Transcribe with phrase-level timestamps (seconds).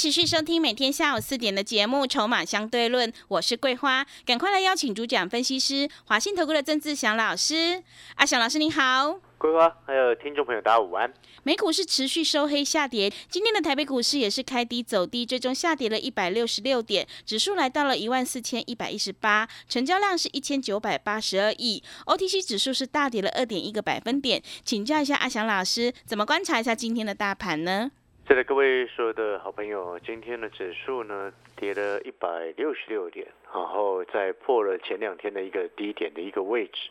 [0.00, 7.82] 持续收听每天下午四点的节目《筹码相对论》，我是桂花，赶快来邀请主讲分析师华信投顾的曾志祥老师。
[8.14, 11.12] 阿祥老师您好，桂花还有听众朋友大家午安。
[11.42, 24.42] 美股是持续收黑下跌，今天的台北股市也是开低走低，最终下跌了一百六十六点，指数来到了一万四千一百一十八，成交量是一千九百八十二亿，OTC 指数是大跌了二点一个百分点。
[24.64, 27.90] 请教一下阿祥老师，怎么观察一下今天的大盘呢？
[28.30, 36.90] 是的，各位所有的好朋友，今天的指数呢跌了一百六十六点，然后再破了前两天的一个低点的一个位置。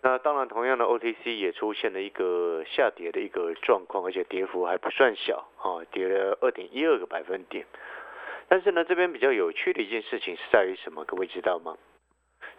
[0.00, 7.66] 那当然，同样的 OTC 也出现了一个下跌的一个状况，而且跌幅还不算小啊，跌了二点一二个百分点。
[8.46, 11.04] 但是呢，这边比较有趣的一件事情是在于什么？
[11.04, 11.76] 各位知道吗？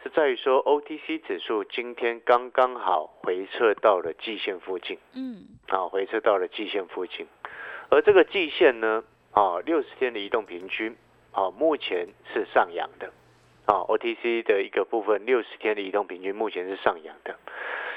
[0.04, 7.26] 是在于说 OTC 指数今天刚刚好回撤到了季线附近，嗯，啊，回撤到了季线附近。
[7.90, 10.94] 而这个季线呢，啊，六十天的移动平均，
[11.32, 13.08] 啊，目前是上扬的，
[13.66, 17.34] 啊，OTC 的一个部分六十天的移动平均目前是上扬的，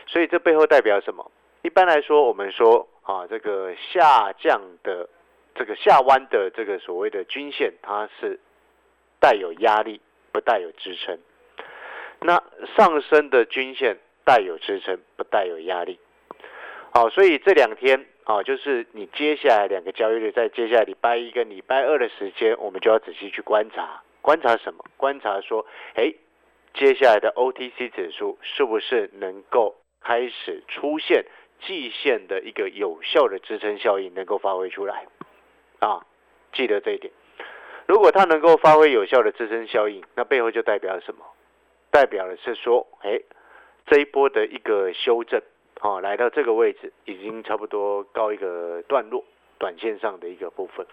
[0.06, 1.28] 所以这背后代表什么？
[1.62, 5.08] 一般来说，我们说啊，这个下降的
[5.56, 8.38] 这个下弯的这个所谓的均线，它是
[9.18, 11.16] 带有压力，不带有支撑；
[12.20, 12.40] 那
[12.76, 15.98] 上升的均线带有支撑，不带有压力。
[16.92, 18.06] 好，所以这两天。
[18.30, 24.84] 啊，就是你接下来两个交易日，在接下来礼拜一跟礼拜二的时间，我们就要仔细去观察，观察什么？
[24.96, 26.14] 观察说，哎，
[26.72, 31.24] 接下来的 OTC 指数是不是能够开始出现
[31.66, 35.06] 季线的一个有效的支撑效应，能够发挥出来？
[35.80, 36.06] 啊，
[36.52, 37.12] 记得这一点。
[37.88, 41.24] 如果它能够发挥有效的支撑效应，那背后就代表什么？
[41.90, 43.20] 代表的是说，哎，
[43.86, 45.42] 这一波的一个修正。
[45.82, 49.24] 好，来到这个位置，已经差不多告一个段落，
[49.58, 50.86] 短线上的一个部分。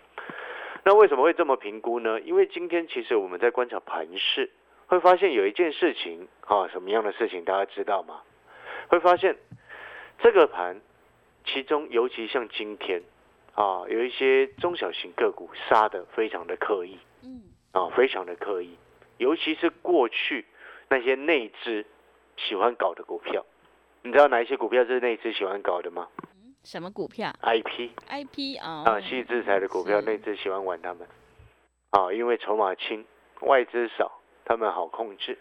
[0.85, 2.21] 那为什么会这么评估呢？
[2.21, 4.49] 因为今天其实我们在观察盘势，
[4.85, 8.21] 会发现有一件事情，啊，什么样的事情大家知道吗？
[8.87, 9.35] 会发现
[10.19, 10.79] 这个盘，
[11.43, 13.01] 其中尤其像今天，
[13.55, 17.41] 啊，有一些中小型个股杀的非常的刻意，嗯，
[17.73, 18.77] 啊，非常的刻意，
[19.17, 20.45] 尤其是过去
[20.87, 21.85] 那些内资
[22.37, 23.45] 喜欢搞的股票。
[24.07, 26.07] 你知道哪一些股票是内资喜欢搞的吗？
[26.63, 31.05] 什么股票？I P I P 啊啊，细制裁的股票，内资喜欢玩他们
[31.89, 33.03] 啊，因为筹码轻，
[33.41, 34.09] 外资少，
[34.45, 35.37] 他们好控制，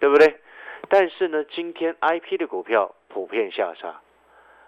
[0.00, 0.40] 对不对？
[0.88, 4.00] 但是呢，今天 I P 的股票普遍下杀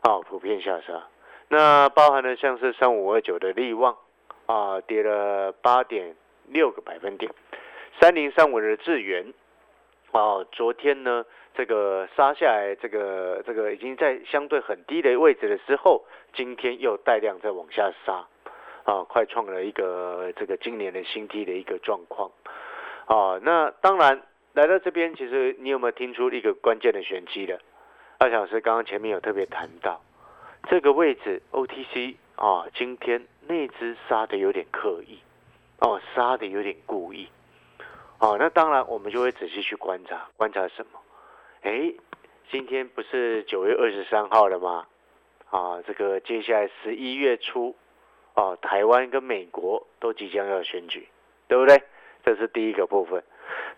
[0.03, 1.07] 啊，普遍下杀。
[1.49, 3.97] 那包含了像是三五二九的利旺
[4.45, 6.15] 啊，跌了八点
[6.49, 7.33] 六个百分点，
[7.99, 9.33] 三零三五的智源
[10.13, 11.25] 啊，昨天呢。
[11.59, 18.25] 这个杀下来，这个这个已经在相对很低的位置的时候，今天又带量在往下杀，
[18.85, 22.31] 啊，快创了一个这个今年的新低的一个状况，
[23.07, 27.59] 啊，那当然来到这边，其实你有没有听出一个关键的玄机的？
[28.19, 30.01] 二小时刚刚前面有特别谈到
[30.69, 35.19] 这个位置，OTC 啊，今天那只杀的有点刻意，
[35.81, 37.29] 哦，杀的有点故意，
[38.21, 41.01] 哦，那当然我们就会仔细去观察，观察什么？
[41.63, 41.93] 哎，
[42.51, 44.87] 今天不是九月二十三号了吗？
[45.51, 47.75] 啊，这个接下来十一月初，
[48.35, 51.09] 啊，台湾跟美国都即将要选举，
[51.49, 51.83] 对不对？
[52.25, 53.23] 这是第一个部分。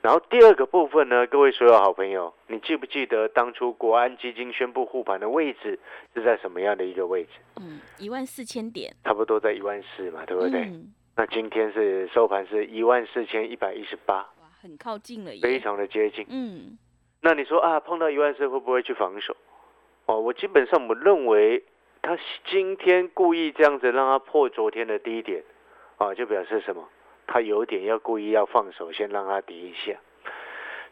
[0.03, 5.79] 然后第二个部分呢，各位所有好朋友，你记不记得当初国安基金宣布护盘的位置
[6.15, 7.31] 是在什么样的一个位置？
[7.61, 10.71] 嗯，一万四千点，差不多在一万四嘛，对不对？
[11.17, 16.79] 那今天是收盘是一万四千一百一十八，哇，很靠近了，非常的接近，嗯。
[17.23, 19.37] 那你说啊，碰到一万四会不会去防守？
[20.07, 21.63] 哦，我基本上我认为
[22.01, 25.45] 他今天故意这样子让他破昨天的低点，
[25.99, 26.89] 啊，就表示什么？
[27.27, 29.97] 他有点要故意要放手，先让他跌一下，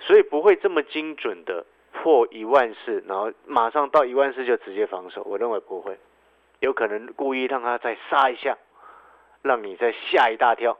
[0.00, 5.22] 所以不会这么精准的破一万四，然后马上到一万四就直接防守。
[5.24, 5.98] 我认为不会，
[6.60, 8.56] 有可能故意让他再杀一下，
[9.42, 10.78] 让你再吓一大跳，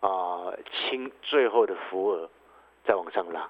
[0.00, 2.28] 啊，清最后的浮额
[2.84, 3.48] 再往上拉。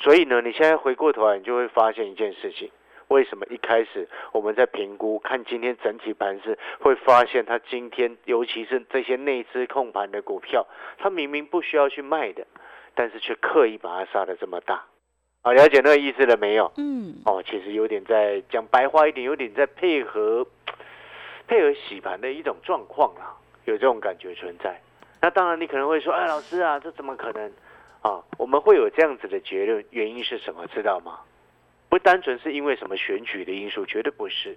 [0.00, 2.70] 所以呢，你现在回过头来，你就会发现一件事情：
[3.08, 10.66] 为什么一开始我们在评估看今天整体盘势，会发现它今天尤其是这些内资控盘的股票，
[10.98, 12.46] 它明明不需要去卖的，
[12.94, 14.84] 但是却刻意把它杀的这么大。
[15.42, 16.72] 啊，了解那个意思了没有？
[16.78, 20.46] 嗯，哦，其实有点在讲白话一点，有点在配合
[21.46, 23.36] 配合洗盘的一种状况啊，
[23.66, 24.80] 有这种感觉存在。
[25.20, 27.52] 那当然，你可能会说，哎，老师啊，这怎么可能？
[28.02, 30.66] 啊，我们会有这样子的结论，原因是什么？
[30.68, 31.20] 知道吗？
[31.90, 34.56] 不单纯是因为什么选举的因素，绝对不是，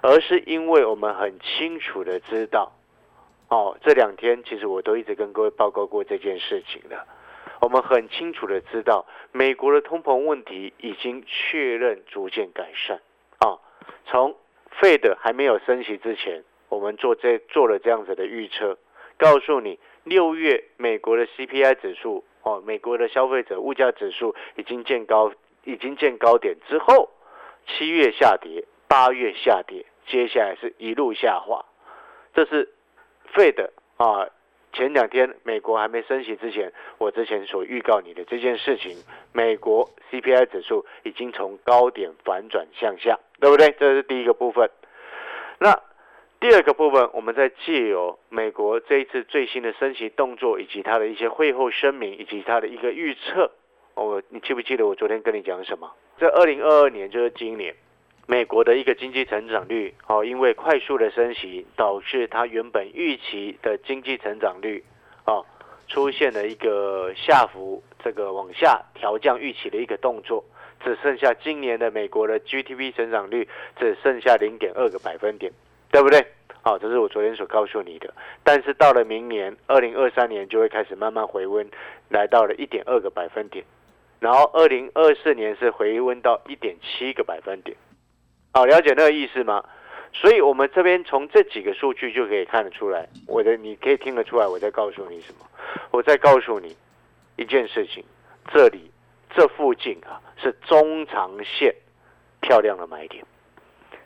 [0.00, 2.72] 而是因为我们很清楚的知道，
[3.48, 7.04] 哦，这两天其实我都一直跟各位报告过这件事情了。
[7.60, 13.00] 我们很清楚的知道，美国的通膨问题已经确认逐渐改善。
[13.38, 13.58] 啊，
[14.06, 14.34] 从
[14.80, 18.78] 费的还没有升息之前，我们做这做了这样子的预测，
[19.18, 22.24] 告诉你六月美国的 CPI 指数。
[22.42, 25.32] 哦，美国的消费者物价指数已经见高，
[25.64, 27.08] 已经见高点之后，
[27.66, 31.64] 七月下跌，八月下跌，接下来是一路下滑。
[32.34, 32.68] 这是
[33.34, 34.26] 费的啊，
[34.72, 38.96] 前两天美国还没升息之前，我之前所预告你的这件事情，
[39.32, 43.70] 美国 CPI 指数已经从高点反转向下，对不对？
[43.78, 44.68] 这是第一个部分。
[45.58, 45.78] 那
[46.42, 53.48] 第二个部分，我们在借由美国这一次最新的升息动作，以及它的一些会后声明，以及它的一个预测，
[53.94, 55.88] 哦，你记不记得我昨天跟你讲什么？
[56.18, 57.72] 在二零二二年，就是今年，
[58.26, 64.82] 美国的一个经济成长率，哦，因为快速的升息，导致它原本预期的经济成长率，
[65.24, 65.46] 哦，
[65.86, 70.44] 出现了一个下浮，这个往下调降预期的一个动作，
[70.82, 73.46] 只剩下今年的美国的 GDP 成长率
[73.78, 75.52] 只剩下零点二个百分点。
[75.92, 76.26] 对不对？
[76.62, 78.12] 好，这是我昨天所告诉你的。
[78.42, 81.68] 但是到了明年二零二三年，就会开始慢慢回温，
[82.08, 83.64] 来到了一点二个百分点。
[84.18, 87.76] 然后二零二四年是回温到一点七个百分点。
[88.52, 89.62] 好，了解那个意思吗？
[90.14, 95.46] 所以，我们这边从这几个数据就可以看得出来，我的你可以听得出来，我在告诉你什么？
[95.90, 96.76] 我在告诉你
[97.36, 98.04] 一件事情：
[98.52, 98.90] 这里
[99.34, 101.74] 这附近啊，是中长线
[102.40, 103.24] 漂亮的买点。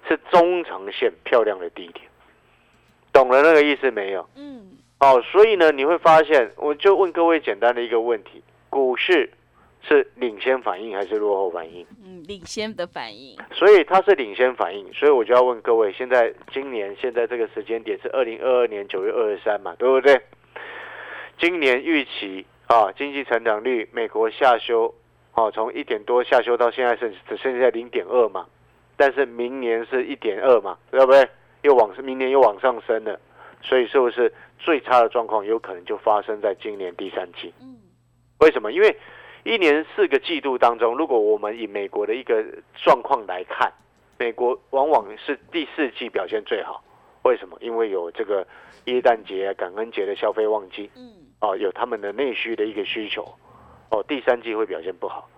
[0.09, 2.05] 是中长线漂亮的低点，
[3.13, 4.29] 懂了那个意思没有？
[4.37, 4.79] 嗯。
[4.99, 9.31] 哦，所以呢，你会发现，我就问各位简单的一个问题：股市
[9.83, 11.87] 是领先反应还是落后反应？
[12.03, 13.37] 嗯，领先的反应。
[13.53, 20.19] 所以它是领先反应，所以我就要问各位：现在今年现在这个时间点是二零二二年九月二十三嘛，对不对？
[21.39, 24.95] 今年预期啊，经济成长率美国下修，
[25.35, 28.47] 哦，从一点多下修到现在剩只剩下零点二嘛。
[28.97, 31.29] 但是明年是一点二嘛，对不对？
[31.63, 33.19] 又往明年又往上升了，
[33.61, 37.53] 所以是不是最差的状况有可能就发生在今年第三季？
[37.61, 37.77] 嗯，
[38.41, 38.71] 为什么？
[38.73, 38.97] 因为
[39.45, 42.45] 一年四个季度当中，如果我们以美国的一个
[42.75, 43.73] 状况来看，
[44.19, 46.83] 美国往往是第四季表现最好。
[47.25, 47.59] 为什么？
[47.61, 48.47] 因为有这个
[48.85, 53.25] 耶诞节、感恩节的消费旺季，嗯，哦，有他们的内需的一个需求，
[53.91, 55.29] 哦，第三季会表现不好。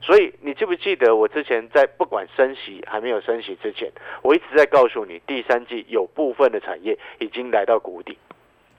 [0.00, 3.90] 所以你记不记得我之前在不管升息还没有升息之前，
[4.22, 8.16] 我一直在告诉你，第三季有部分的产业已经来到谷底，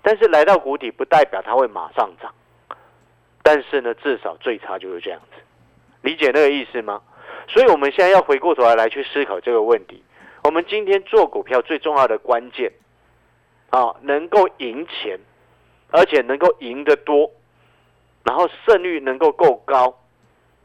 [0.01, 2.33] 但是来到谷底不代表它会马上涨，
[3.43, 5.41] 但是呢，至少最差就是这样子，
[6.01, 7.01] 理解那个意思吗？
[7.47, 10.03] 所以我们现在要回过头来来去思考这个问题。
[10.43, 12.71] 我们今天做股票最重要的关键
[13.71, 15.19] 啊，能够赢钱，
[15.91, 17.29] 而且能够赢得多，
[18.23, 19.99] 然后胜率能够够高。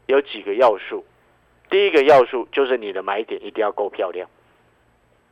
[0.07, 1.05] 有几个要素，
[1.69, 4.27] 第一个要素就是你的买点一定要够漂亮。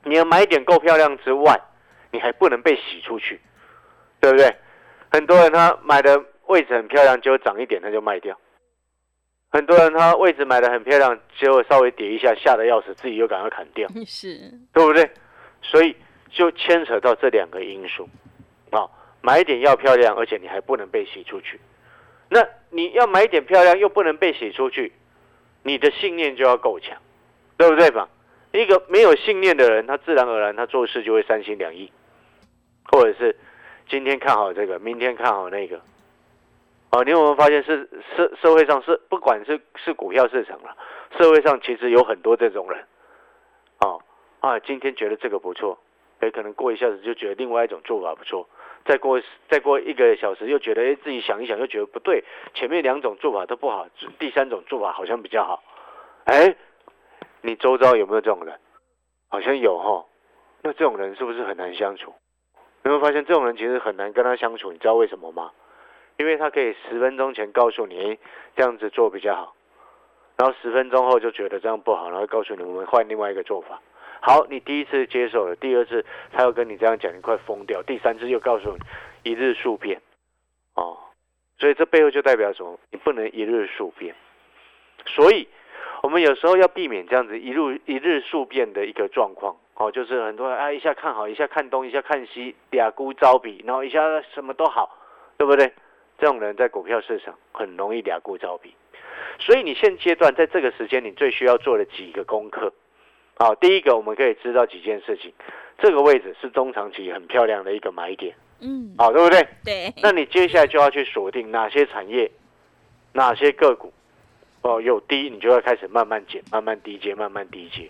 [0.04, 1.60] 你的买点够漂亮之外，
[2.12, 3.40] 你还不能被洗出去，
[4.20, 4.54] 对不对？
[5.12, 8.36] 很多人他买的位置很漂亮，结果涨一点他就卖掉；
[9.50, 15.10] 很多人他位置买的很漂亮，结果稍微跌一下吓得要死，自己又赶快砍掉， 是，对不对？
[15.62, 15.96] 所以
[16.30, 18.10] 就牵扯到这两个因素
[18.72, 18.90] 啊，
[19.22, 21.60] 买点要漂亮，而且你还不能被洗出去。
[22.30, 24.92] 那你要买一点漂亮，又不能被洗出去，
[25.64, 26.98] 你的信念就要够强，
[27.58, 28.08] 对不对嘛？
[28.52, 31.92] 一个没有信念的人，他自然而然他做事就会三心两意，
[32.92, 33.36] 或者是
[33.90, 35.82] 今天看好这个，明天看好那个。
[36.92, 40.78] 哦，你有没有发现是社社会上是不管是是股票市场了，
[41.18, 42.80] 社会上其实有很多这种人。
[43.80, 44.00] 哦
[44.40, 45.80] 啊，今天觉得这个不错，
[46.20, 48.48] 哎，可能过一下子就觉得另外一种做法不错。
[48.86, 52.24] 再过再过一个小时，又觉得哎，自己想一想，又觉得不对，
[52.54, 53.88] 前面两种做法都不好，
[54.20, 55.64] 第三种做法好像比较好。
[56.26, 56.56] 哎，
[57.42, 58.60] 你周遭有没有这种人？
[59.30, 60.06] 好像有哈。
[60.62, 62.14] 那这种人是不是很难相处？
[62.84, 64.72] 有没有发现这种人其实很难跟他相处？
[64.72, 65.52] 你知道为什么吗？
[66.18, 68.18] 因为他可以十分钟前告诉你，哎，
[68.56, 69.56] 这样子做比较好。
[70.38, 73.82] 然后十分钟后就觉得这样不好，然后告诉你我们换另外一个做法。
[74.26, 77.84] 好，你第一次接受了，第二次他又跟你这样讲，你快疯掉。
[77.84, 80.02] 第三次又告诉你一日数变，
[80.76, 80.98] 哦，
[81.60, 82.80] 所以这背后就代表什么？
[82.90, 84.16] 你不能一日数变。
[85.06, 85.50] 所以，
[86.04, 89.58] 我们有时候要避免这样子一日一日数变的一个状况。
[89.76, 94.00] 哦，就是很多人啊，一下看好，一下看东，一下看西，俩孤招比，然后一下
[94.34, 94.98] 什么都好，
[95.36, 95.74] 对不对？
[96.18, 98.74] 这种人在股票市场很容易俩孤招比。
[99.40, 102.72] 所以你现阶段在这个时间，你最需要做的几个功课。
[103.36, 105.34] 好，第一个我们可以知道几件事情，
[105.80, 109.48] 这个位置是中长期很漂亮的一个买点，嗯，好，对不对？
[109.66, 112.30] 对，那你接下来就要去锁定哪些产业，
[113.12, 113.92] 哪些个股，
[114.62, 117.90] 哦，有低你就要开始慢慢减，慢慢低阶，慢慢低阶，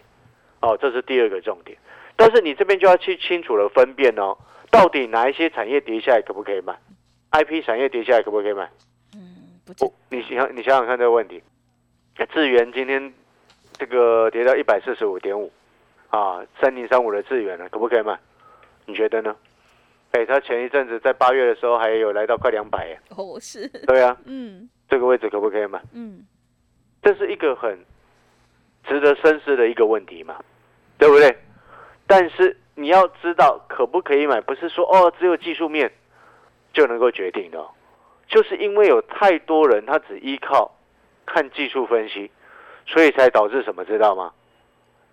[0.62, 1.78] 哦，这是第二个重点。
[2.16, 4.38] 但是你这边就要去清楚的分辨哦，
[4.72, 6.74] 到底哪一些产业跌下来可不可以买
[7.32, 8.70] ？IP 产业跌下来可不可以买？
[9.14, 11.44] 嗯，不哦，你想你想想看这个问题，
[12.34, 13.14] 智源今天。
[13.84, 15.52] 这个跌到一百四十五点五，
[16.10, 18.18] 啊，三零三五的资源呢，可不可以买？
[18.86, 19.36] 你觉得呢？
[20.12, 22.98] 哎，它前一阵子在八月的时候还有来到快两百耶。
[23.10, 23.68] 哦，是。
[23.86, 24.16] 对啊。
[24.24, 24.70] 嗯。
[24.88, 25.82] 这个位置可不可以买？
[25.92, 26.26] 嗯。
[27.02, 27.78] 这是一个很
[28.88, 30.38] 值得深思的一个问题嘛，
[30.98, 31.38] 对不对？
[32.08, 35.92] 但是你要知道可不可以买，不是说哦只有技术面
[36.72, 37.62] 就能够决定的，
[38.30, 40.72] 就是因为有太多人他只依靠
[41.26, 42.32] 看技术分析。
[42.86, 44.34] 所以才导致什么，知道吗？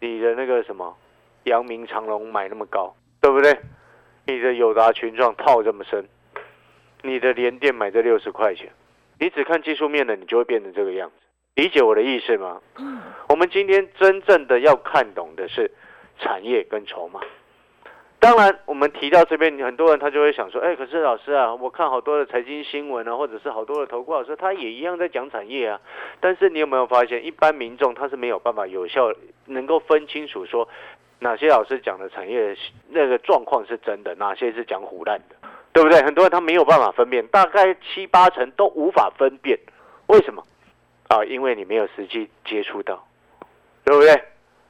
[0.00, 0.97] 你的那个什么，
[1.45, 3.59] 阳明长隆买那么高，对不对？
[4.27, 6.07] 你的友达群状套这么深，
[7.03, 8.71] 你的联电买这六十块钱，
[9.19, 11.15] 你只看技术面的，你就会变成这个样子。
[11.55, 12.61] 理解我的意思吗？
[13.29, 15.71] 我们今天真正的要看懂的是
[16.19, 17.21] 产业跟筹码。
[18.21, 25.81] 当然，我们提到这边，很多人他就会想说，哎，可是老师啊，我看好多的财经新闻啊，或者是好多的投顾老师，他也一样在讲产业啊。
[26.21, 29.11] 但是你有没有发现，一般民众他是没有办法有效
[29.47, 30.69] 能够分清楚说，
[31.21, 32.55] 哪些老师讲的产业
[32.91, 35.37] 那个状况是真的，哪些是讲胡乱的，
[35.73, 36.03] 对不对？
[36.03, 39.59] 很多人他没有办法分辨，大概七八成都无法分辨。
[40.09, 40.45] 为什么？
[41.09, 43.03] 啊，因为你没有实际接触到，
[43.83, 44.23] 对不对？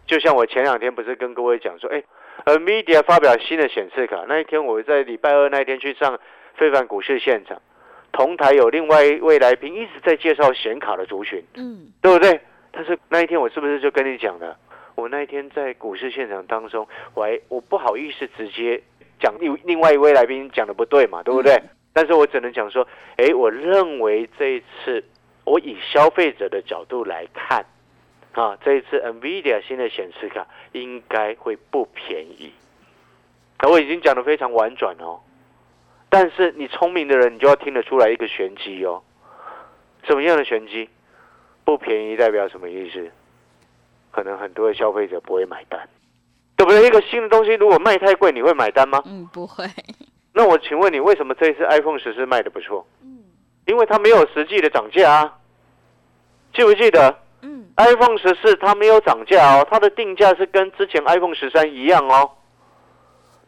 [0.07, 2.01] 就像我前两天不是跟各位讲说，哎。
[2.45, 6.19] NVIDIA 发表新的显示卡那一天，我在礼拜二那一天去上
[6.55, 7.61] 非凡股市现场，
[8.13, 12.41] 同台有另外一位来宾一直在介绍显卡的族群，嗯，对不对？
[12.73, 14.57] 但是那一天我是不是就跟你讲了？
[14.95, 18.83] 我那一天在股市现场当中，我还我不好意思直接
[19.19, 21.61] 讲另另外一位来宾讲的不对嘛，对不对？
[21.93, 25.03] 但是我只能讲说，哎，我认为这一次
[25.45, 27.65] 我以消费者的角度来看。
[28.33, 32.53] 啊，这一次 NVIDIA 新的显示卡应该会不便宜。
[33.69, 35.21] 我已经讲的非常婉转哦，
[36.09, 39.03] 但是你聪明的人，你就要听得出来一个玄机哦。
[40.05, 40.89] 什么样的玄机？
[41.65, 43.11] 不便宜代表什么意思？
[44.11, 45.89] 可能很多的消费者不会买单，
[46.57, 46.87] 对不对？
[46.87, 49.03] 一个新的东西如果卖太贵，你会买单吗？
[49.07, 49.65] 嗯，不会。
[50.33, 52.87] 那我请问你，为什么这一次 iPhone 十四卖的不错？
[53.03, 53.25] 嗯，
[53.67, 55.39] 因为它没有实际的涨价啊，
[56.55, 57.19] 记不记得
[57.81, 62.31] ？iPhone 十四它没有涨价哦，它的定价是跟之前 iPhone 十三一样哦。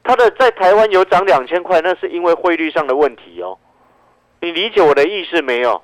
[0.03, 3.59] 它的在台湾有涨两千块，那是因为汇率上的问题哦。
[4.41, 5.83] 你理解我的意思没有？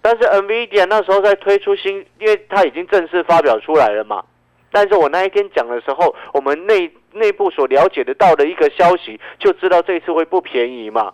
[0.00, 4.24] 但是 NVIDIA 那时候在推出新，因为它已经正式发表出来了嘛。
[4.70, 11.12] 但是我那一天讲的时候，我们内内部所了解得到的一个消息，就知道这次会不便宜嘛。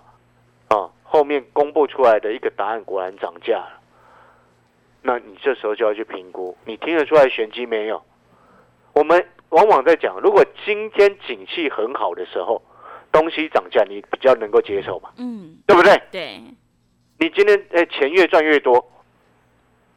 [0.69, 3.82] 啊，后面公布出来的一个答案果然涨价了。
[5.03, 8.03] 那你这时候就要去评估，你听得出来玄机没有？
[8.95, 12.63] 我们往往在讲，如果今天景气很好的时候，
[13.11, 15.11] 东西涨价，你比较能够接受嘛？
[15.17, 16.01] 嗯，对不对？
[16.11, 16.41] 对。
[17.19, 18.77] 你今天诶，钱越赚越多，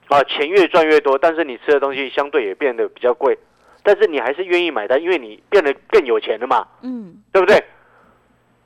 [0.09, 3.37] 啊，钱越赚越多，但是你吃的东西相对也变得比较贵，
[3.83, 6.67] 但是你还是愿意买单，因为你变得更有钱了嘛？
[6.81, 7.63] 嗯，对不对？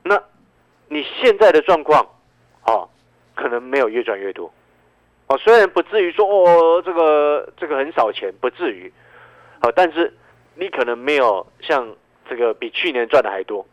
[0.02, 0.22] 那
[0.88, 2.06] 你现在的状况，
[2.66, 2.88] 哦，
[3.34, 4.52] 可能没有越赚越多。
[5.30, 8.92] 哦，虽然不至于说哦，这个这个很少钱，不至于，
[9.60, 10.12] 好，但是
[10.56, 11.88] 你可能没有像
[12.28, 13.64] 这个比去年赚的还多。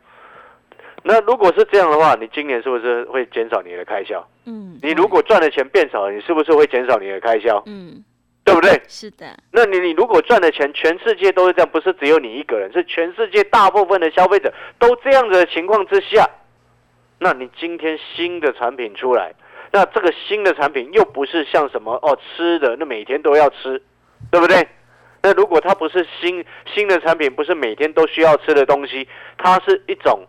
[1.01, 4.23] 那如果是这样的话，你今年是不是会减少你的开销？
[4.45, 7.63] 嗯，你如果赚的钱变少了，你是不是会减少你的开销？
[7.65, 8.03] 嗯，
[8.43, 8.79] 对不对？
[8.87, 9.25] 是的。
[9.51, 16.29] 那你你如果赚的钱，全世界都是这样，不是只有你一个人，是全世界大部分的消费者都这样子的情况之下，
[17.17, 19.33] 那你今天新的产品出来。
[19.71, 23.81] 那这个新的产品又不是像什么哦吃的，那每天都要吃，
[24.31, 24.67] 对不对？
[25.21, 29.07] 那如果它不是新新的产品，不是每天都需要吃的东西，
[29.37, 30.25] 它是一种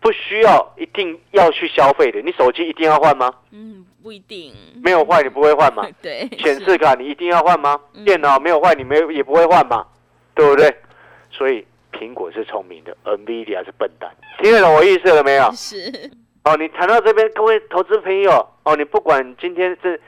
[0.00, 3.32] 不需要一定要去消费的，你手机一定要换吗？
[3.50, 4.54] 嗯，不一定。
[4.82, 5.84] 没有坏你不会换吗？
[6.02, 6.28] 对。
[6.38, 7.80] 显示卡你一定要换吗？
[8.04, 9.84] 电脑没有坏你没也不会换吗？
[10.34, 10.72] 对不对？
[11.32, 14.10] 所以苹果是聪明的，NVIDIA 是笨蛋。
[14.40, 15.50] 听得懂我意思了没有？
[15.52, 15.90] 是。
[16.44, 19.98] 哦，你谈到这边，各位投资朋友，哦，你不管今天是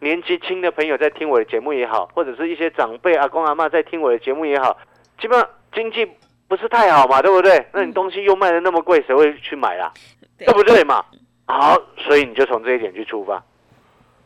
[0.00, 4.76] 年纪轻的朋友在听我的节目也好，或者是一些长辈阿公阿妈在听我的节目也好，
[5.18, 6.06] 基本上经济
[6.48, 7.66] 不是太好嘛，对不对？
[7.72, 9.90] 那你东西又卖的那么贵，谁会去买啊？
[10.36, 11.02] 对不对嘛？
[11.46, 13.42] 好，所以你就从这一点去出发，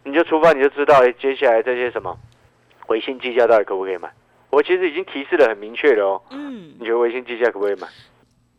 [0.03, 2.19] 你就出发，你就知道，哎，接下来这些什么
[2.85, 4.11] 回信计价到底可不可以买？
[4.51, 6.23] 我其实已经提示的很明确了哦。
[6.31, 6.75] 嗯。
[6.81, 7.87] 你觉得微信计价可不可以买？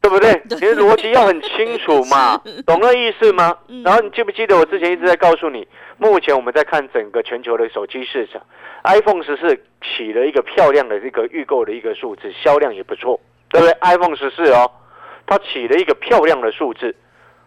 [0.02, 0.34] 对不对？
[0.50, 3.56] 你的逻辑要很清楚嘛，懂那意思吗？
[3.84, 5.68] 然后你记不记得我之前一直在告诉你，
[5.98, 8.42] 目前我们在看整个全球的手机市场
[8.84, 14.72] ，iPhone 十四起了一个漂亮的这个预购的一个数字，销量也不错，对不对？iPhone 十四哦，
[15.28, 16.96] 它起了一个漂亮的数字，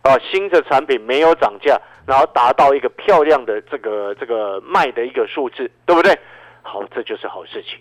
[0.02, 6.16] 啊，新的产品没有涨价，然后达到一个漂亮的这个这个卖的一个数字，对不对？
[6.62, 7.78] 好，这就是好事情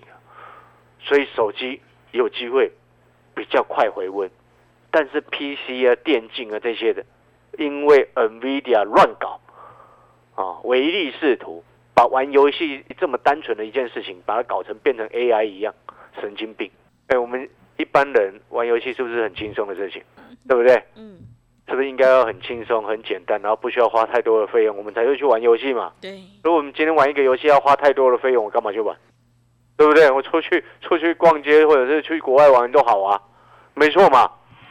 [0.99, 1.79] 所以手机
[2.11, 2.71] 有机会
[3.35, 4.27] 比较快回温。
[4.93, 7.03] 但是 PC 啊、电竞啊这些的，
[7.57, 9.39] 因为 NVIDIA 乱搞
[10.35, 11.63] 啊，唯利是图，
[11.95, 15.73] 把玩游戏这么单纯的一件事情，把它搞成变成 AI 一样，
[16.21, 16.69] 神经病！
[17.07, 20.03] 哎，我们一般人玩游戏是不是很轻松的事情？
[20.47, 20.83] 对不对？
[20.95, 21.17] 嗯，
[21.67, 25.91] 是不是应该要很轻松、很简单，然后不需要花太多的费用，我们才会去玩游戏嘛？
[26.00, 26.21] 对。
[26.43, 28.95] 如果我们今天玩一个游戏要花太多的费用，我干嘛去玩？
[29.75, 30.12] 对不对？
[30.12, 33.19] 我出去出去逛街，或者是去国外玩都好啊，
[33.73, 34.29] 没错嘛。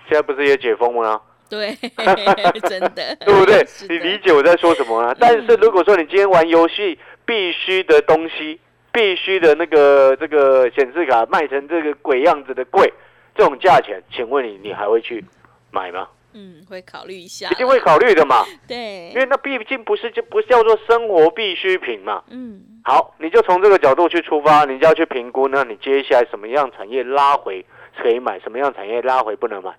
[0.09, 1.21] 现在不是也解封吗？
[1.49, 1.77] 对，
[2.69, 3.63] 真的，对不对？
[3.89, 5.15] 你理解我在说什么啊？
[5.21, 8.59] 但是如果说你今天玩游戏必须的东西，
[8.91, 12.91] 必须的那个这个显示卡卖成这个鬼样子的贵，
[13.35, 15.23] 这种价钱，请问你你还会去
[15.71, 16.09] 买吗？
[16.33, 18.43] 嗯，会考虑一下，一定会考虑的嘛。
[18.67, 22.23] 对，因为那毕竟不是就不叫做生活必需品嘛。
[22.31, 27.63] 嗯，好，你就从这个角度去出发，你就要去评估，那你接下来什么样产业拉回
[28.01, 29.71] 可以买，什么样产业拉回不能买？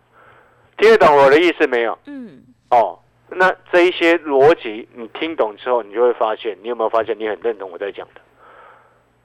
[0.77, 1.97] 听得懂我的意思没有？
[2.05, 2.43] 嗯。
[2.71, 2.99] 哦，
[3.29, 8.21] 那这一些逻辑你听懂之后，你就会发现，你有没有发现你很认同我在讲的？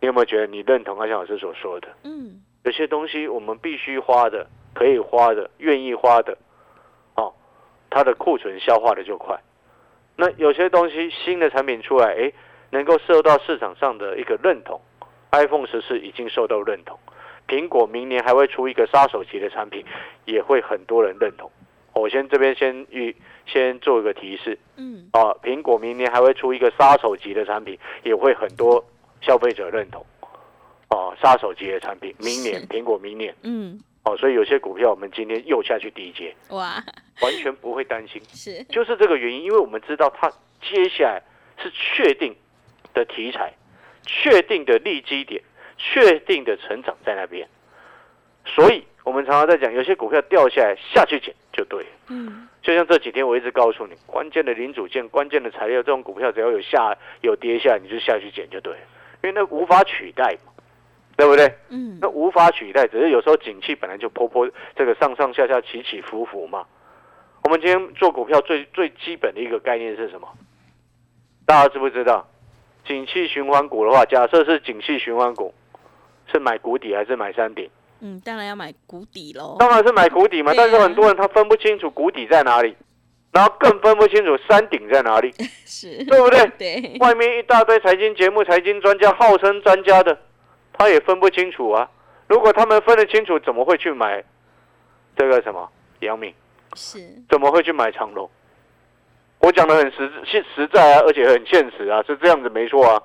[0.00, 1.88] 你有没有觉得你认同阿翔老师所说的？
[2.04, 2.42] 嗯。
[2.64, 6.36] 有些东西我们必须花的，可以花的，愿意花的，
[7.14, 7.32] 哦，
[7.88, 9.38] 它的库存消化的就快。
[10.16, 12.32] 那有些东西新的产品出来，哎，
[12.70, 14.80] 能够受到市场上的一个认同
[15.30, 16.98] ，iPhone 十四已经受到认同。
[17.48, 19.84] 苹果明年还会出一个杀手级的产品，
[20.26, 21.50] 也会很多人认同。
[21.94, 28.84] 我先这边先预先做一个提示，嗯，啊，苹果明年还会出一个杀手级的产品，也会很多
[29.20, 30.04] 消费者认同。
[30.90, 36.82] 哦，杀手级的产品，明年苹果明年，嗯，哦，所以有些股票我们今天又下去低阶，哇，
[37.20, 40.30] 完全不会担心， 是，就是这个原因，因为我们知道它
[40.62, 41.22] 接下来
[41.62, 42.34] 是确定
[42.94, 43.52] 的题材，
[44.06, 45.42] 确定的利基点。
[45.78, 47.48] 确定的成长在那边，
[48.44, 51.86] 所以我们常常在讲，有些股票掉下来下去捡就对。
[52.08, 58.74] 嗯，就像这几天我一直告诉你，关键的零组件、关键的材料，这种股票只要有下有跌下，你就下去捡就对，
[59.22, 60.52] 因为那无法取代嘛，
[61.16, 61.54] 对不对？
[61.68, 66.66] 嗯，那无法取代，只是有时候景气本来就坡坡这个上上下下起起伏伏嘛。
[67.44, 70.28] 我们今天做股票最最基本的一个概念是什么？
[71.46, 72.28] 大家知不知道？
[72.84, 75.54] 景气循环股的话，假设是景气循环股。
[76.30, 77.68] 是买谷底还是买山顶？
[78.00, 79.56] 嗯，当然要买谷底喽。
[79.58, 82.76] 当然是买谷底嘛，但是很多人他分不清楚谷底在哪里，
[83.32, 85.32] 然后更分不清楚山顶在哪里，
[85.66, 86.46] 是对不对？
[86.56, 86.96] 对。
[87.00, 90.16] 外面一大堆财经节目、财经专家号称专家的，
[90.72, 91.90] 他也分不清楚啊。
[92.28, 94.22] 如果他们分得清楚，怎么会去买
[95.16, 95.68] 这个什么
[96.00, 96.32] 杨敏？
[96.74, 96.98] 是。
[97.28, 98.30] 怎么会去买长隆？
[99.40, 103.02] 我讲的很实实实在啊，而且很现实啊，是这样子没错啊。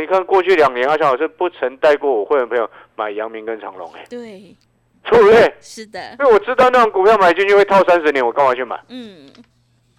[0.00, 4.56] 你看过去两年，阿强老师不曾带过我会员朋友买阳明跟长隆，哎，对，
[5.04, 5.54] 对不对？
[5.60, 8.80] 是的，因为我知道那种股票买进去会套三十年，我干嘛去买？
[8.88, 9.30] 嗯，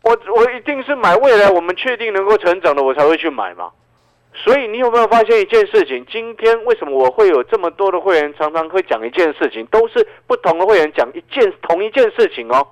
[0.02, 3.72] 我我一定是买未来我们确定能够成长的，我才会去买嘛。
[4.34, 6.04] 所以你有没有发现一件事情？
[6.10, 12.68] 今天为什么我会有这么多的会员常常会讲一件事情，都是不同的会员讲一件同一件事情哦。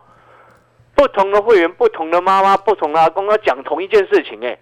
[0.96, 4.58] 不同的会员、不同的妈妈、不同的阿公要讲同一件事情，哎，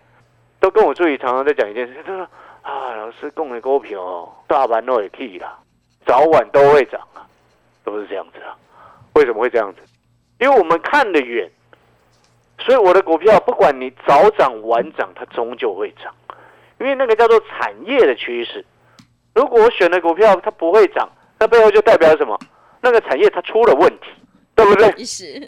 [0.59, 2.27] 都跟我助理常常在讲一件事，他说。
[2.67, 5.57] 啊，老师供的股票，大盘都会起啦，
[6.05, 7.23] 早晚都会涨啊，
[7.85, 8.57] 都是这样子啊。
[9.13, 9.79] 为什么会这样子？
[10.37, 11.49] 因为我们看得远，
[12.59, 16.13] 所以我的股票不管你早涨晚涨，它终究会涨。
[16.77, 18.65] 因为那个叫做产业的趋势。
[19.33, 22.37] 如果我选的股票它不会涨，那背后就代表什么？
[22.81, 24.07] 那个产业它出了问题，
[24.55, 25.05] 对不对？
[25.05, 25.39] 是。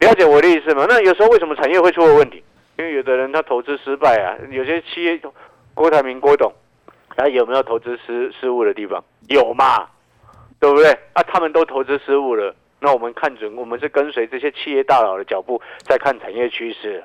[0.00, 0.84] 了解我的意思吗？
[0.86, 2.44] 那有时候为什么产业会出了问题？
[2.76, 5.18] 因为有的人他投资失败啊，有些企业，
[5.78, 6.52] 郭台铭郭董，
[7.16, 9.02] 他有没有投资失失误的地方？
[9.28, 9.86] 有嘛，
[10.58, 10.90] 对不对？
[11.12, 17.04] 啊，他们都投资失误了，那我们看准，我们是跟随这些企业大佬的脚步在看产业趋势。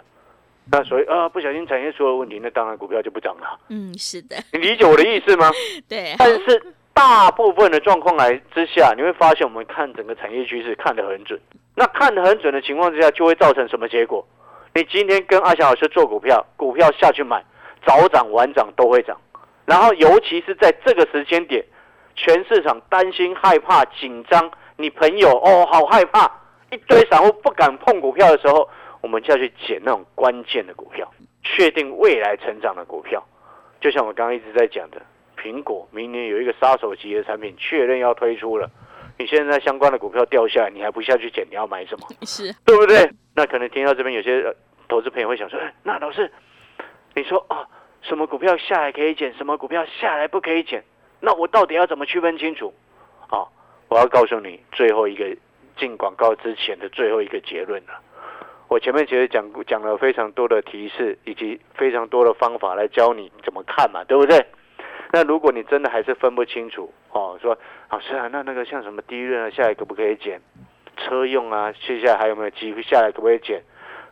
[0.71, 3.59] 那所以啊，不小心产业出了问题，那当然股票就不涨了。
[3.69, 5.51] 嗯，是的，你理解我的意思吗？
[5.87, 6.15] 对。
[6.17, 11.39] 但是大部分的状况来之下，你会发现我们看整个产业趋势看得很准。
[11.75, 14.25] 那看得很准的情况之下，就会造成什么结果？
[14.73, 17.43] 你今天跟阿翔老师做股票，股票下去买，
[17.85, 19.19] 早涨晚涨都会涨。
[19.65, 21.65] 然后尤其是在这个时间点，
[22.15, 26.31] 全市场担心、害怕、紧张，你朋友哦好害怕，
[26.71, 28.69] 一堆散户不敢碰股票的时候。
[29.03, 31.05] 我们就要去捡那种关键的股票，
[31.43, 33.21] 确定未来成长的股票。
[33.81, 35.01] 就像我刚刚一直在讲的，
[35.37, 38.71] 苹果明年有一个杀手级的产品确认要推出了，
[39.19, 42.07] 你现在相关的股票掉下来，你还不下去捡，你要买什么？
[42.25, 43.11] 是，对不对？
[43.35, 44.55] 那可能听到这边有些
[44.87, 46.31] 投资朋友会想说：“哎，那老师，
[47.15, 47.67] 你说啊，
[48.01, 50.83] 什么股票下来可以捡，什么股票下来不可以捡？
[51.19, 52.73] 那我到底要怎么区分清楚？”
[53.29, 53.51] 好，
[53.89, 55.25] 我要告诉你最后一个
[55.77, 57.99] 进广告之前的最后一个结论了。
[58.67, 64.43] 我前面其实讲讲了非常多的提示，以及非常多的方法来教你怎么看嘛，对不对？
[65.11, 67.55] 那如果你真的还是分不清楚哦，说
[67.89, 70.41] 老师啊，那那个像什么低润啊，下来可不可以减？
[70.97, 73.61] 车用啊，接下来还有没有机会下来可不可以减？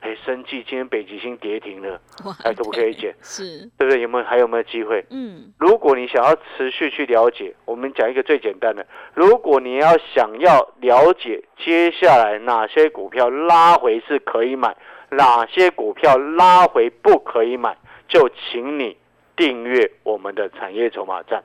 [0.01, 2.01] 哎，生计今天北极星跌停了，
[2.43, 3.15] 还可不可以减？
[3.21, 4.01] 是，对不对？
[4.01, 5.05] 有没有还有没有机会？
[5.11, 14.75] 嗯，如果你想要持续去了解，我们讲一个最简单的，如果你要想要了解接下来哪些股票拉回是可以买，
[15.11, 18.97] 哪些股票拉回不可以买，就请你
[19.35, 21.43] 订阅我们的产业筹码站。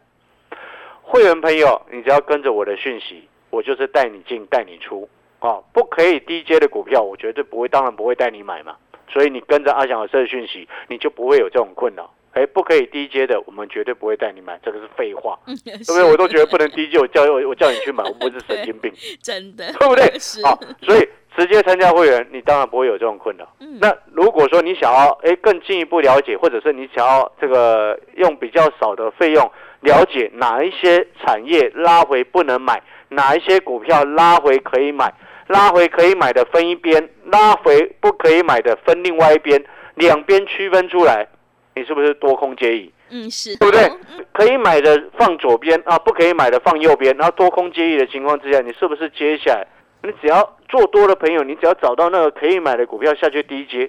[1.03, 5.09] 会员朋友，你只要跟着我的讯息，我就是带你进带你出。
[5.41, 8.77] 哦，不可以低阶的股票，我绝对不会，当然不会带你买嘛。
[9.09, 12.11] 所以你跟着阿翔老师的讯息，你就不会有这种困扰。
[12.33, 16.05] 哎，不可以低阶的，我们绝对不会带你买，这个是废话，对不对？
[16.05, 20.05] 我都觉得不能低阶，我叫我我叫你去买， 我不是神经病，真的，对不对？
[20.45, 23.49] 好，所以直接参加会员，你当然不会有这种困扰。
[23.81, 35.11] 那如果说你想要哎更进一步了解，或者是你想要这个用比较少的费用了解哪一些产业拉回不能买，哪一些股票拉回可以买。
[35.49, 41.27] 拉回可以买的分一边，拉回不可以买的分另外一边，两边区分出来，
[41.75, 42.93] 你是不是多空皆宜？
[43.11, 43.89] 嗯，是，对不对？
[44.33, 49.67] 可以买的放左边啊，不可以买的放右边，然后多空皆宜的情况之下，你是不是接下来
[50.03, 53.89] 你只要做多的朋友，你只要找到那个可以买的股票下去低接，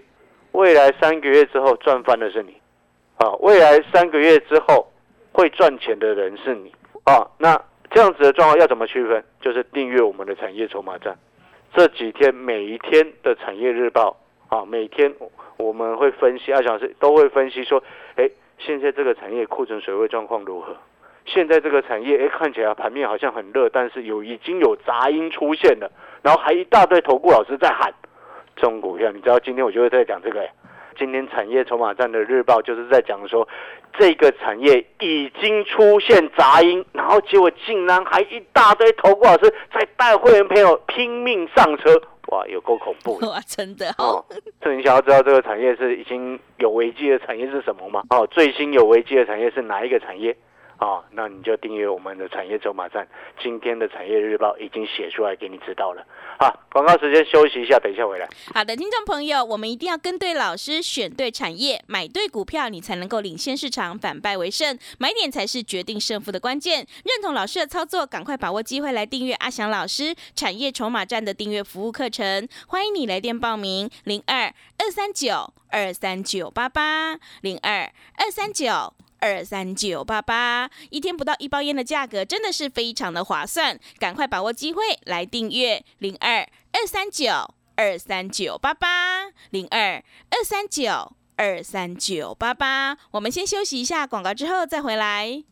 [0.52, 2.56] 未来三个月之后赚翻的是你，
[3.18, 4.92] 啊，未来三个月之后
[5.32, 6.72] 会赚钱的人是你，
[7.06, 9.24] 啊，那这样子的状况要怎么区分？
[9.42, 11.18] 就是订阅我们的产业筹码站。
[11.74, 14.18] 这几天每一天的产业日报
[14.50, 15.14] 啊，每天
[15.58, 17.84] 我们会分析，二小时都会分析说，
[18.16, 20.76] 哎，现在这个产业库存水位状况如何？
[21.26, 25.92] 现在这个产业，哎，看起来盘面好像很热，但是有已经有杂音出现了，
[26.24, 27.94] 然后还一大堆投顾老师在喊
[28.56, 30.48] 中股票，你知道今天我就会在讲这个，
[30.98, 33.48] 今天产业筹码站的日报就是在讲说。
[34.00, 43.18] 这个产业已经出现杂音，然后结果竟然还一大堆投顾老师在带会员朋友拼命上车，哇，有够恐怖！
[43.28, 44.24] 哇，真的哦。
[44.62, 48.04] 这你想要知道这个产业是已经有危机的产业是什么吗？
[48.12, 50.38] 哦，最新有危机的产业是哪一个产业？
[50.80, 53.08] 哦，那你就订阅我们的产业筹码站，
[53.42, 56.06] 今天的产业日报已经写出来给你知道了。
[56.40, 58.30] 好，广告时间休息一下，等一下回来。
[58.54, 64.78] 好的，听众朋友，我们一定要跟对老师，选对产业，买对股票，你才能够领先市场，反败为胜。
[65.00, 66.86] 买点才是决定胜负的关键。
[67.04, 72.48] 认同老师的操作，赶快把握机会来订阅阿翔老师产业筹码站的订阅服务课程。
[72.68, 79.07] 欢迎你来电报名：零二二三九二三九八八零二二三九。
[79.20, 92.98] 二三九八八，一天不到一包烟的价格，真的是非常的划算，赶快把握机会来订阅零二二三九二三九八八零二二三九二三九八八。
[93.12, 95.44] 我们先休息一下广告，之后再回来。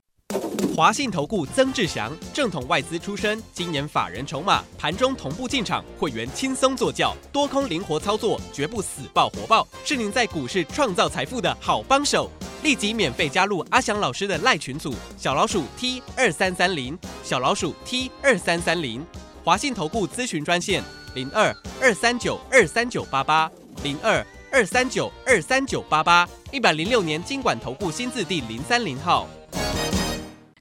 [0.76, 12.30] 华信投顾曾志祥，正统外资出身，今年法人筹码，盘中同步进场，会员轻松做教，多空灵活操作，绝不死爆活爆，是您在股市创造财富的好帮手。
[12.66, 19.06] 立即免费加入阿翔老师的赖群组，小老鼠 T 二三三零，小老鼠 T 二三三零，
[19.44, 23.48] 华信投顾咨询专线零二二三九二三九八八
[23.84, 29.28] 零二二三九二三九八八，一百零六年经管投顾新字第零三零号。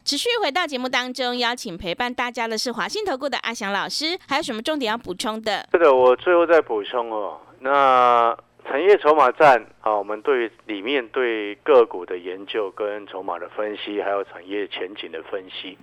[0.05, 5.67] 持续回到节目当中，邀请陪伴大家的是华信投顾的阿翔老师，还有什么重点要补充的？
[5.73, 7.39] 是的，我最后再补充哦。
[7.61, 15.77] 那产业筹码战啊，我们对里面对个股的研究跟筹码的分析，还有产业前景的分析，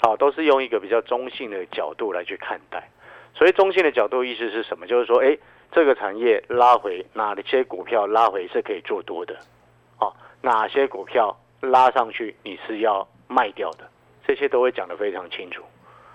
[0.00, 2.88] 好，都是用一个比较中性的角度来去看待。
[3.34, 4.86] 所以中性的角度意思是什么？
[4.86, 5.36] 就是说，哎，
[5.72, 9.36] 这个产业拉回哪些股票拉回是可以做多的，
[9.98, 13.86] 哦，哪些股票拉上去你是要卖掉的，
[14.26, 15.62] 这些都会讲得非常清楚。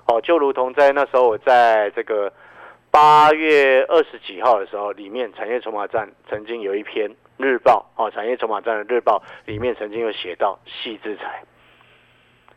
[0.07, 2.31] 哦，就如同在那时候我在这个。
[2.91, 11.41] 八月二十几号的时候，里面产业筹码站曾经有一篇日报哦，产业筹码站的日报里面曾经有写到细制裁，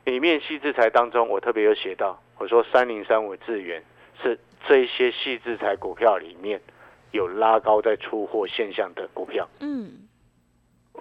[0.04, 3.80] 里面细制裁当中，我特别有写到，我说三零三五智源
[4.20, 6.60] 是这些细制裁股票里面
[7.12, 10.08] 有拉高在出货现象的股票，嗯，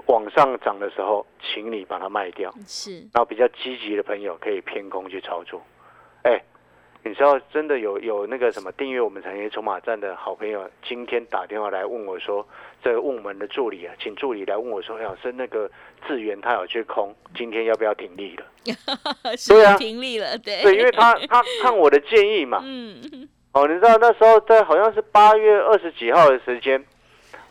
[0.06, 5.60] 往上涨的时候，请你把它卖掉，是，然后比较积极的朋友可以偏空去操作，
[6.22, 6.40] 哎。
[7.06, 12.48] 你知道真的有有那个什么订阅我们产业筹码站的好朋友，今天打电话来问我说，
[12.82, 15.70] 这问我们的助理啊，请助理来问我说，老师那个
[16.08, 18.46] 智源他有去空，今天要不要停利了？
[19.50, 20.64] 对啊，停利了，对。
[20.64, 22.62] 对，因为他他看我的建议嘛。
[22.64, 23.28] 嗯。
[23.52, 26.84] 哦，你知道那时候在好像是八月二十几号的时间，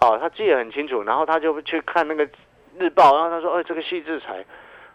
[0.00, 2.26] 哦，他记得很清楚，然后他就去看那个
[2.78, 4.44] 日报，然后他说，哎，这个细制裁。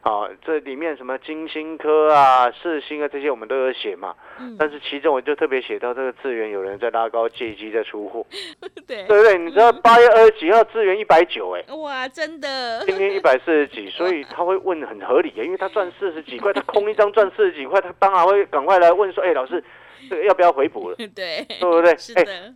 [0.01, 4.15] 啊，这里面什么金星科啊、四星啊这些我们都有写嘛。
[4.39, 4.55] 嗯。
[4.57, 8.25] 但是其中我就特别写到这个资源有人在拉高，借机在出货。
[8.87, 9.05] 对。
[9.05, 9.37] 对不对？
[9.37, 11.73] 你知道八月二十几号资源一百九哎。
[11.75, 12.85] 哇，真的。
[12.85, 19.61] 今天一百四十几， 所以他会问很合理耶，因为他赚四十几块，他空一张赚四十几块，他当然会赶快来问说，哎，老师，
[20.09, 20.95] 这个要不要回补了？
[21.13, 21.45] 对。
[21.59, 21.97] 对不对？
[21.97, 22.53] 是的。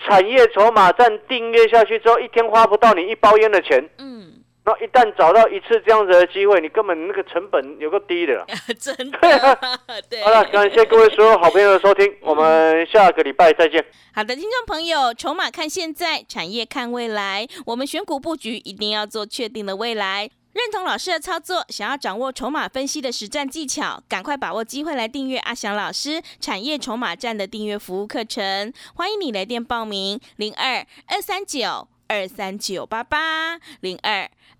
[0.00, 3.88] 产业筹码站订阅下去之后，一天花不到你一包烟的钱。
[3.98, 4.43] 嗯。
[4.66, 8.46] 那一旦找到一次这样子的机会，你根本那个成本有个低的，
[8.80, 9.18] 真的。
[10.08, 13.84] 对，好了，感谢各位所有好朋友的收听，我们下个礼拜再见。
[14.14, 20.30] 好的，听众朋友，筹码看现在，产业看未来，我们选股布局一定要做确定的未来。
[20.54, 28.72] 认同老师的操作，想要掌握筹码分析的实战技巧，赶快把握机会来订阅阿翔老师产业筹码站的订阅服务课程。
[28.94, 34.30] 欢迎你来电报名：零二二三九二三九八八零二。